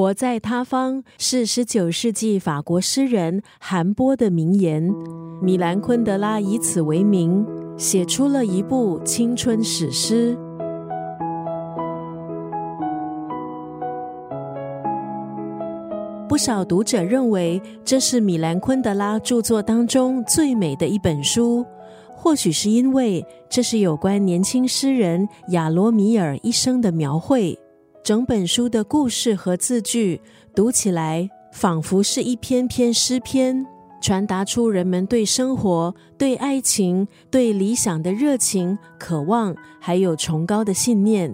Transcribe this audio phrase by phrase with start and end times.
[0.00, 4.90] 活在他方是十九世纪法国诗人韩波的名言。
[5.42, 10.34] 米兰昆德拉以此为名，写出了一部青春史诗。
[16.26, 21.62] 不少读者认为这是米兰昆德拉著作当中最美的一本书，
[22.08, 27.58] 或许是因为这是有关年轻诗人亚罗米尔一生的描绘。
[28.02, 30.20] 整本书的故事和字句
[30.54, 33.64] 读起来，仿佛是一篇篇诗篇，
[34.00, 41.30] 传达出人们对生活、对爱情、对理想的热情、渴望，还有崇高的信念。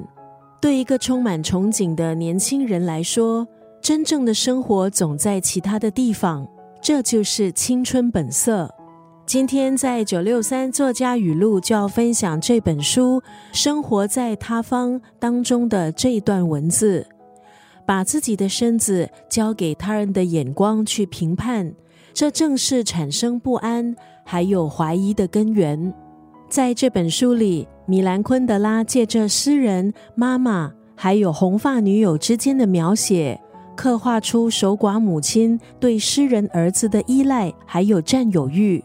[0.61, 3.47] 对一个充满憧憬的年轻人来说，
[3.81, 6.47] 真正的生活总在其他的地方，
[6.83, 8.75] 这就是青春本色。
[9.27, 17.05] 今天在九六三作家语录就要分享这本书《生活在他方》当中的这一段文字：
[17.85, 21.75] 把自己的身子交给他人的眼光去评判，
[22.15, 25.93] 这正是产生不安还有怀疑的根源。
[26.49, 33.41] 在这本书里，米兰昆德拉借着诗人妈妈还有红发女友之间的描写。
[33.75, 38.81] 刻画出守寡母亲对诗人儿子的依赖，还有占有欲；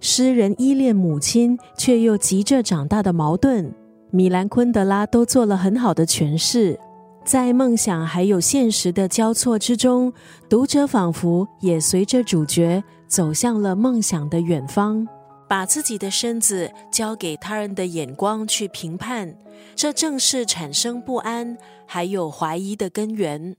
[0.00, 3.72] 诗人依恋母亲却又急着长大的矛盾。
[4.10, 6.78] 米兰昆德拉都做了很好的诠释。
[7.24, 10.12] 在梦想还有现实的交错之中，
[10.48, 15.06] 读者仿佛也随着主角走向了梦想的远方。
[15.48, 19.36] 把自己的身子交给他人的眼光去评判，
[19.74, 23.54] 这正是产生不安还有怀疑的根源。